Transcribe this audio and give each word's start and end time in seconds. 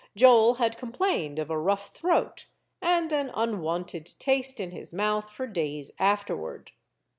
Joel 0.15 0.55
had 0.55 0.79
complained 0.79 1.37
of 1.37 1.51
a 1.51 1.57
rough 1.59 1.93
throat 1.93 2.47
and 2.81 3.13
an 3.13 3.29
unwonted 3.35 4.15
taste 4.17 4.59
in 4.59 4.71
his 4.71 4.95
mouth 4.95 5.29
for 5.31 5.45
days 5.45 5.91
afterward. 5.99 6.71